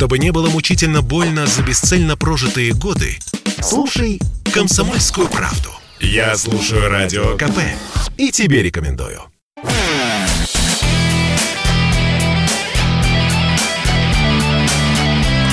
[0.00, 3.18] Чтобы не было мучительно больно за бесцельно прожитые годы,
[3.60, 4.18] слушай
[4.50, 5.68] «Комсомольскую правду».
[6.00, 7.58] Я слушаю Радио КП
[8.16, 9.20] и тебе рекомендую.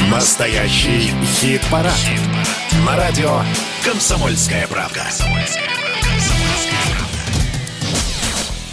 [0.10, 1.12] Настоящий
[1.42, 1.94] хит-парад.
[1.98, 2.22] Хит
[2.86, 3.42] На радио
[3.84, 5.04] «Комсомольская правда».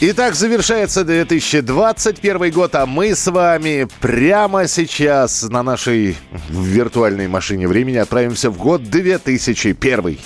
[0.06, 6.18] Итак, завершается 2021 год, а мы с вами прямо сейчас на нашей
[6.50, 10.18] виртуальной машине времени отправимся в год 2001.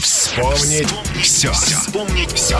[0.00, 0.92] Вспомнить
[1.22, 1.52] все.
[1.52, 2.58] Вспомнить все.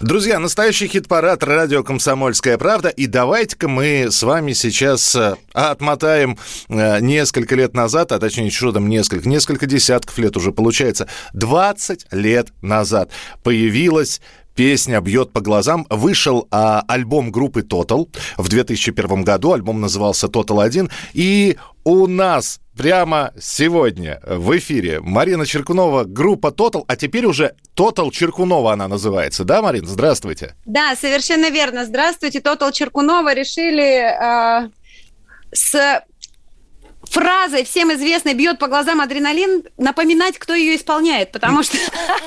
[0.00, 2.88] Друзья, настоящий хит-парад радио «Комсомольская правда».
[2.88, 8.72] И давайте-ка мы с вами сейчас э, отмотаем э, несколько лет назад, а точнее, что
[8.72, 11.06] там несколько, несколько десятков лет уже получается.
[11.34, 13.10] 20 лет назад
[13.44, 14.20] появилась
[14.54, 15.86] Песня бьет по глазам.
[15.88, 19.52] Вышел а, альбом группы Total в 2001 году.
[19.52, 20.90] Альбом назывался Total 1.
[21.14, 28.10] И у нас прямо сегодня в эфире Марина Черкунова, группа Total, а теперь уже Total
[28.10, 29.44] Черкунова она называется.
[29.44, 30.54] Да, Марин, здравствуйте.
[30.64, 31.84] Да, совершенно верно.
[31.84, 34.70] Здравствуйте, Total Черкунова решили э,
[35.52, 36.02] с
[37.12, 41.76] фразой всем известной «бьет по глазам адреналин» напоминать, кто ее исполняет, потому что,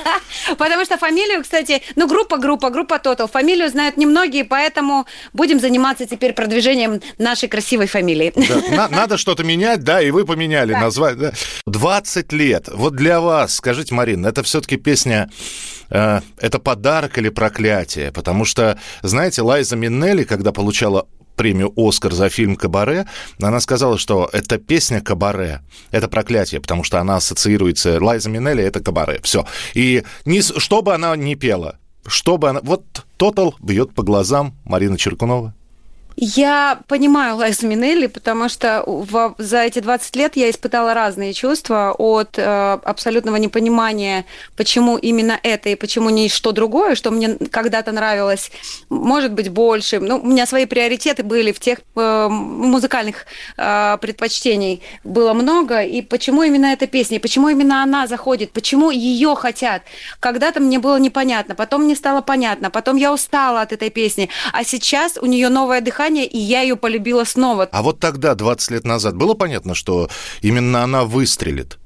[0.58, 6.06] потому что фамилию, кстати, ну, группа, группа, группа Total, фамилию знают немногие, поэтому будем заниматься
[6.06, 8.32] теперь продвижением нашей красивой фамилии.
[8.36, 10.82] Да, на, надо что-то менять, да, и вы поменяли да.
[10.82, 11.32] название.
[11.32, 11.34] Да.
[11.66, 12.70] 20 лет.
[12.72, 15.30] Вот для вас, скажите, Марин, это все-таки песня
[15.90, 18.12] э, это подарок или проклятие?
[18.12, 23.06] Потому что, знаете, Лайза Миннелли, когда получала премию «Оскар» за фильм «Кабаре»,
[23.42, 25.62] она сказала, что эта песня «Кабаре»—
[25.92, 28.04] это проклятие, потому что она ассоциируется...
[28.04, 29.20] Лайза Минелли— это «Кабаре».
[29.24, 29.46] Все.
[29.74, 31.78] И не, что бы она ни пела,
[32.08, 32.60] что бы она...
[32.64, 35.54] Вот «Тотал» бьет по глазам Марина Черкунова.
[36.18, 38.86] Я понимаю Лайзу Минелли, потому что
[39.38, 45.70] за эти 20 лет я испытала разные чувства от э, абсолютного непонимания, почему именно это
[45.70, 48.52] и почему не что другое, что мне когда-то нравилось,
[48.90, 50.00] может быть, больше.
[50.00, 53.26] Ну, у меня свои приоритеты были в тех э, музыкальных
[53.58, 59.36] э, предпочтений было много, и почему именно эта песня, почему именно она заходит, почему ее
[59.36, 59.84] хотят.
[60.22, 64.64] Когда-то мне было непонятно, потом мне стало понятно, потом я устала от этой песни, а
[64.64, 67.70] сейчас у нее новое дыхание, дыхание, и я ее полюбила снова.
[67.72, 70.10] А вот тогда, 20 лет назад, было понятно, что
[70.42, 71.78] именно она выстрелит?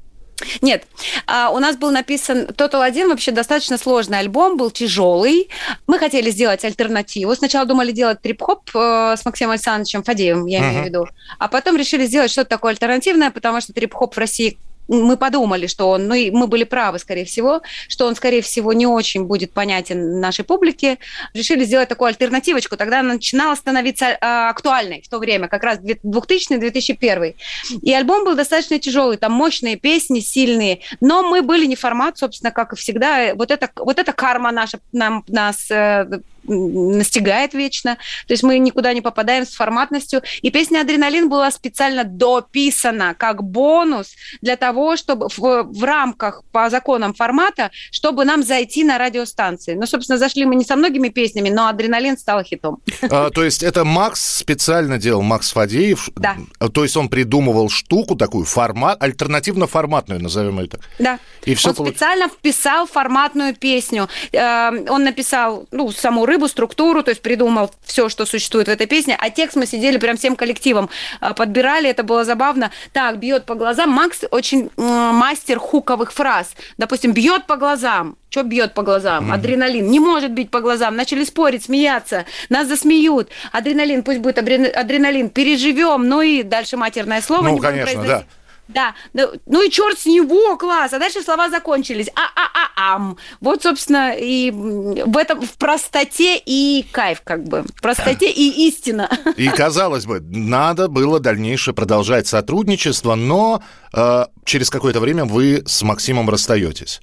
[0.61, 0.85] Нет,
[1.27, 5.49] а, у нас был написан Total 1, вообще достаточно сложный альбом, был тяжелый.
[5.85, 7.35] Мы хотели сделать альтернативу.
[7.35, 10.69] Сначала думали делать трип-хоп э, с Максимом Александровичем Фадеевым, я uh-huh.
[10.69, 11.07] имею в виду.
[11.39, 14.57] А потом решили сделать что-то такое альтернативное, потому что трип-хоп в России
[14.89, 18.73] мы подумали, что он, ну и мы были правы, скорее всего, что он, скорее всего,
[18.73, 20.97] не очень будет понятен нашей публике.
[21.33, 22.75] Решили сделать такую альтернативочку.
[22.75, 27.35] Тогда она начинала становиться э, актуальной в то время, как раз 2000-2001.
[27.81, 32.51] И альбом был достаточно тяжелый, там мощные песни, сильные, но мы были не формат, собственно,
[32.51, 33.33] как и всегда.
[33.35, 37.95] Вот это, вот эта карма наша нам, нас э, настигает вечно.
[38.27, 40.21] То есть мы никуда не попадаем с форматностью.
[40.41, 46.69] И песня «Адреналин» была специально дописана как бонус для того, чтобы в, в рамках по
[46.69, 49.75] законам формата, чтобы нам зайти на радиостанции.
[49.75, 52.79] Ну, собственно, зашли мы не со многими песнями, но «Адреналин» стал хитом.
[53.09, 56.09] А, то есть это Макс специально делал, Макс Фадеев?
[56.15, 56.37] Да.
[56.73, 60.79] То есть он придумывал штуку такую, формат, альтернативно-форматную, назовем это.
[60.97, 61.19] Да.
[61.45, 61.89] И все он получ...
[61.91, 64.07] специально вписал форматную песню.
[64.31, 68.87] Э, он написал, ну, саму рыбу, структуру, то есть придумал все, что существует в этой
[68.87, 70.89] песне, а текст мы сидели прям всем коллективом,
[71.19, 72.71] а, подбирали, это было забавно.
[72.93, 73.89] Так, бьет по глазам.
[73.89, 76.53] Макс очень мастер хуковых фраз.
[76.77, 78.15] Допустим, бьет по глазам.
[78.29, 79.31] Что бьет по глазам?
[79.31, 79.35] Mm.
[79.35, 79.89] Адреналин.
[79.89, 80.95] Не может бить по глазам.
[80.95, 82.25] Начали спорить, смеяться.
[82.49, 83.29] Нас засмеют.
[83.51, 85.29] Адреналин, пусть будет адреналин.
[85.29, 86.07] Переживем.
[86.07, 87.49] Ну и дальше матерное слово.
[87.49, 88.23] Ну, конечно, да.
[88.69, 90.93] Да, ну и черт с него, класс.
[90.93, 92.07] А дальше слова закончились.
[92.15, 93.17] А-а-а-ам.
[93.41, 97.63] Вот, собственно, и в этом, в простоте и кайф, как бы.
[97.63, 99.09] В простоте и истина.
[99.37, 105.81] И, казалось бы, надо было дальнейшее продолжать сотрудничество, но э, через какое-то время вы с
[105.81, 107.01] Максимом расстаетесь.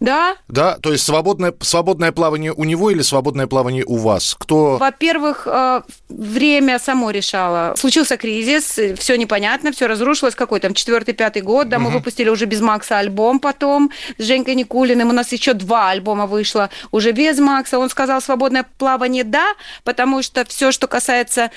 [0.00, 0.36] Да.
[0.48, 4.36] Да, то есть свободное, свободное плавание у него или свободное плавание у вас?
[4.38, 4.76] Кто?
[4.76, 7.74] Во-первых, э, время само решало.
[7.76, 10.34] Случился кризис, все непонятно, все разрушилось.
[10.34, 11.86] Какой там четвертый, пятый год, да, угу.
[11.86, 15.08] мы выпустили уже без Макса альбом потом с Женькой Никулиным.
[15.08, 17.78] У нас еще два альбома вышло уже без Макса.
[17.78, 21.50] Он сказал свободное плавание да, потому что все, что касается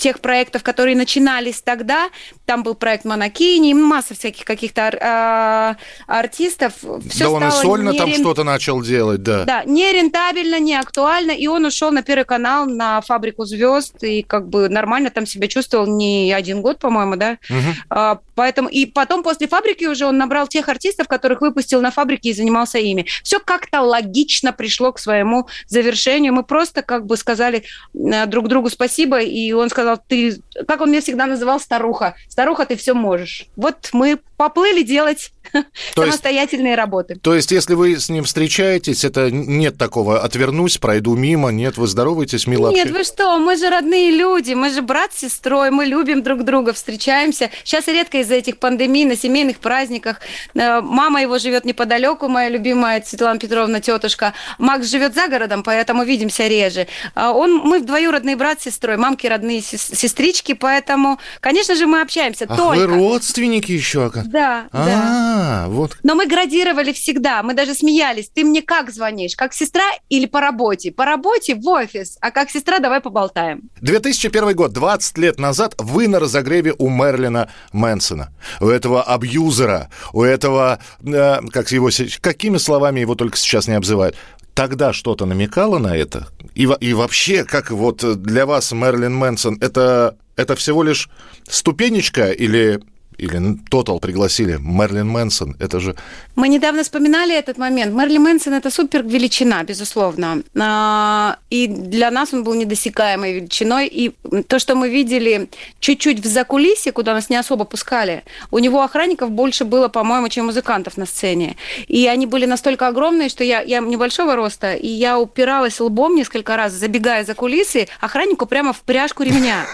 [0.00, 2.08] тех проектов, которые начинались тогда,
[2.50, 5.76] там был проект Монакини, масса всяких каких-то ар- а,
[6.08, 6.72] артистов.
[7.08, 8.06] Все да он и сольно нерен...
[8.06, 9.44] там что-то начал делать, да.
[9.44, 14.48] Да, нерентабельно, не актуально, и он ушел на Первый канал, на «Фабрику звезд», и как
[14.48, 17.38] бы нормально там себя чувствовал не один год, по-моему, да.
[17.48, 17.58] Угу.
[17.90, 22.30] А, поэтому, и потом после «Фабрики» уже он набрал тех артистов, которых выпустил на «Фабрике»
[22.30, 23.06] и занимался ими.
[23.22, 26.34] Все как-то логично пришло к своему завершению.
[26.34, 27.62] Мы просто как бы сказали
[27.94, 32.16] э, друг другу спасибо, и он сказал, ты, как он меня всегда называл, старуха.
[32.40, 33.48] Старуха, ты все можешь.
[33.54, 37.16] Вот мы поплыли делать то самостоятельные есть, работы.
[37.16, 41.86] То есть, если вы с ним встречаетесь, это нет такого «отвернусь, пройду мимо», нет, вы
[41.86, 45.84] здороваетесь, мило Нет, вы что, мы же родные люди, мы же брат с сестрой, мы
[45.84, 47.50] любим друг друга, встречаемся.
[47.64, 50.20] Сейчас редко из-за этих пандемий на семейных праздниках.
[50.54, 54.32] Э, мама его живет неподалеку, моя любимая Светлана Петровна, тетушка.
[54.58, 56.86] Макс живет за городом, поэтому видимся реже.
[57.14, 62.46] А он, мы двоюродный брат с сестрой, мамки родные сестрички, поэтому, конечно же, мы общаемся.
[62.48, 62.78] Ах, только.
[62.78, 65.66] вы родственники еще, да, а, да.
[65.68, 65.96] вот.
[66.02, 68.30] Но мы градировали всегда, мы даже смеялись.
[68.32, 69.34] Ты мне как звонишь?
[69.36, 70.92] Как сестра или по работе?
[70.92, 73.62] По работе в офис, а как сестра давай поболтаем.
[73.80, 78.32] 2001 год, 20 лет назад вы на разогреве у Мерлина Мэнсона.
[78.60, 81.90] У этого абьюзера, у этого, э, как его,
[82.20, 84.16] какими словами его только сейчас не обзывают
[84.54, 86.26] тогда что-то намекало на это?
[86.54, 91.08] И, и вообще, как вот для вас Мерлин Мэнсон, это, это всего лишь
[91.48, 92.80] ступенечка или
[93.20, 95.94] или Total пригласили Мерлин Мэнсон, это же...
[96.36, 97.94] Мы недавно вспоминали этот момент.
[97.94, 100.42] Мерлин Мэнсон– это супер величина, безусловно.
[100.58, 103.88] А, и для нас он был недосекаемой величиной.
[103.88, 104.14] И
[104.48, 105.48] то, что мы видели
[105.80, 110.46] чуть-чуть в закулисье, куда нас не особо пускали, у него охранников больше было, по-моему, чем
[110.46, 111.56] музыкантов на сцене.
[111.88, 116.56] И они были настолько огромные, что я, я небольшого роста, и я упиралась лбом несколько
[116.56, 119.66] раз, забегая за кулисы, охраннику прямо в пряжку ремня.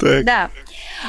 [0.00, 0.50] Да.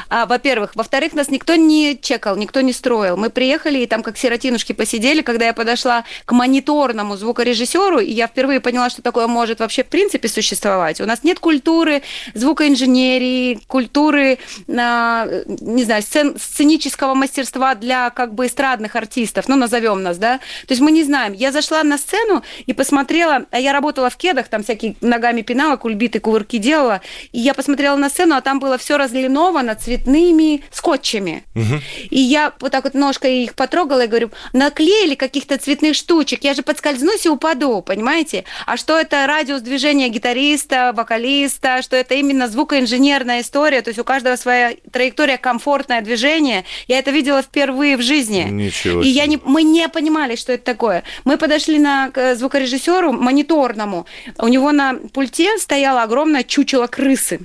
[0.10, 0.76] А, во-первых.
[0.76, 3.18] Во-вторых, нас никто не чекал, никто не строил.
[3.18, 8.28] Мы приехали и там как сиротинушки посидели, когда я подошла к мониторному звукорежиссеру, и я
[8.28, 11.02] впервые поняла, что такое может вообще в принципе существовать.
[11.02, 12.04] У нас нет культуры
[12.34, 20.04] звукоинженерии, культуры, а, не знаю, сцен, сценического мастерства для как бы эстрадных артистов, ну, назовем
[20.04, 20.38] нас, да.
[20.38, 21.34] То есть мы не знаем.
[21.34, 25.78] Я зашла на сцену и посмотрела, а я работала в кедах, там всякие ногами пинала,
[25.78, 27.02] кульбиты, кувырки делала,
[27.32, 31.44] и я посмотрела на сцену, а там было все разлиновано, цветными скотчами.
[31.56, 31.82] Угу.
[32.10, 36.54] И я вот так вот ножкой их потрогала и говорю, наклеили каких-то цветных штучек, я
[36.54, 38.46] же подскользнусь и упаду, понимаете?
[38.66, 44.04] А что это радиус движения гитариста, вокалиста, что это именно звукоинженерная история, то есть у
[44.04, 46.64] каждого своя траектория, комфортное движение.
[46.88, 48.48] Я это видела впервые в жизни.
[48.50, 49.10] Ничего себе.
[49.10, 51.04] И я не, мы не понимали, что это такое.
[51.26, 54.06] Мы подошли на, к звукорежиссеру мониторному.
[54.38, 57.42] У него на пульте стояла огромная чучело крысы.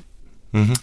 [0.52, 0.74] Угу.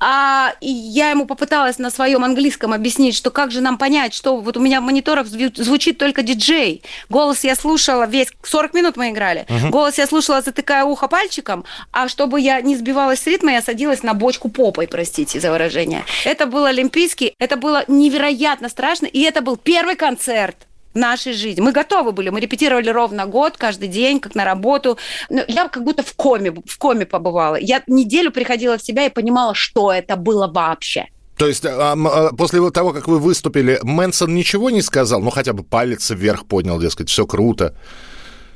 [0.00, 4.56] А я ему попыталась на своем английском объяснить, что как же нам понять, что вот
[4.56, 6.82] у меня в мониторах звучит только диджей.
[7.08, 9.46] Голос я слушала весь, 40 минут мы играли.
[9.48, 9.68] Угу.
[9.70, 14.02] Голос я слушала, затыкая ухо пальчиком, а чтобы я не сбивалась с ритма, я садилась
[14.02, 16.04] на бочку попой, простите за выражение.
[16.24, 20.56] Это был Олимпийский, это было невероятно страшно, и это был первый концерт
[20.94, 21.60] нашей жизни.
[21.60, 24.98] Мы готовы были, мы репетировали ровно год, каждый день, как на работу.
[25.30, 27.56] Но я как будто в коме, в коме побывала.
[27.56, 31.08] Я неделю приходила в себя и понимала, что это было вообще.
[31.36, 35.20] То есть а, а, после того, как вы выступили, Мэнсон ничего не сказал?
[35.22, 37.74] Ну, хотя бы палец вверх поднял, дескать, все круто.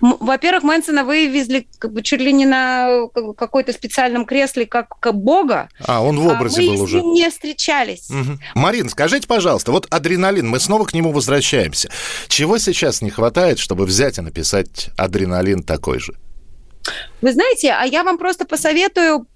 [0.00, 5.68] Во-первых, Мэнсона вывезли как бы чуть ли не на какой-то специальном кресле, как, как бога.
[5.84, 6.98] А, он в образе а мы был уже.
[6.98, 8.10] Мы не встречались.
[8.10, 8.38] Угу.
[8.54, 11.90] Марин, скажите, пожалуйста, вот адреналин, мы снова к нему возвращаемся.
[12.28, 16.14] Чего сейчас не хватает, чтобы взять и написать адреналин такой же?
[17.20, 19.26] Вы знаете, а я вам просто посоветую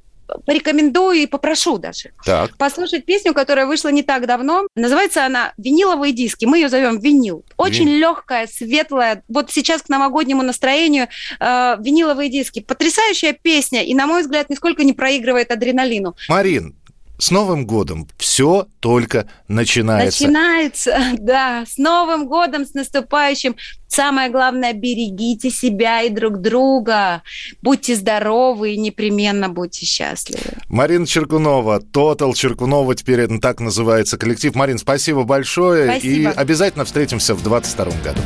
[0.46, 2.56] порекомендую и попрошу даже так.
[2.56, 4.66] послушать песню, которая вышла не так давно.
[4.74, 6.44] Называется она «Виниловые диски».
[6.44, 7.44] Мы ее зовем «Винил».
[7.56, 8.00] Очень Вин...
[8.00, 9.22] легкая, светлая.
[9.28, 11.08] Вот сейчас к новогоднему настроению
[11.38, 12.60] э, «Виниловые диски».
[12.60, 16.16] Потрясающая песня и, на мой взгляд, нисколько не проигрывает адреналину.
[16.28, 16.76] Марин,
[17.20, 20.24] с Новым годом все только начинается.
[20.26, 21.64] Начинается, да.
[21.66, 23.56] С Новым годом, с наступающим.
[23.88, 27.22] Самое главное, берегите себя и друг друга.
[27.60, 30.58] Будьте здоровы и непременно будьте счастливы.
[30.68, 34.54] Марина Черкунова, Тотал Черкунова, теперь это так называется коллектив.
[34.54, 35.90] Марин, спасибо большое.
[35.90, 36.30] Спасибо.
[36.30, 38.20] И обязательно встретимся в 2022 году.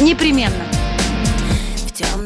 [0.00, 0.64] Непременно.
[1.86, 2.25] В темно-красное